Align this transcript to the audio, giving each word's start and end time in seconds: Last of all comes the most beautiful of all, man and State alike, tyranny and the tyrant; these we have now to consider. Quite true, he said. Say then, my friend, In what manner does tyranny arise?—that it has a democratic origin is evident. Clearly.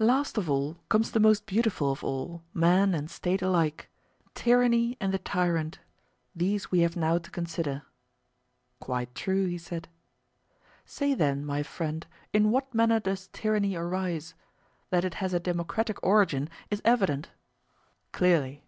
Last 0.00 0.36
of 0.36 0.50
all 0.50 0.76
comes 0.88 1.12
the 1.12 1.20
most 1.20 1.46
beautiful 1.46 1.92
of 1.92 2.02
all, 2.02 2.42
man 2.52 2.96
and 2.96 3.08
State 3.08 3.42
alike, 3.42 3.88
tyranny 4.34 4.96
and 5.00 5.14
the 5.14 5.20
tyrant; 5.20 5.78
these 6.34 6.72
we 6.72 6.80
have 6.80 6.96
now 6.96 7.18
to 7.18 7.30
consider. 7.30 7.82
Quite 8.80 9.14
true, 9.14 9.46
he 9.46 9.56
said. 9.56 9.86
Say 10.84 11.14
then, 11.14 11.46
my 11.46 11.62
friend, 11.62 12.08
In 12.32 12.50
what 12.50 12.74
manner 12.74 12.98
does 12.98 13.28
tyranny 13.28 13.76
arise?—that 13.76 15.04
it 15.04 15.14
has 15.22 15.32
a 15.32 15.38
democratic 15.38 16.02
origin 16.02 16.50
is 16.72 16.82
evident. 16.84 17.30
Clearly. 18.10 18.64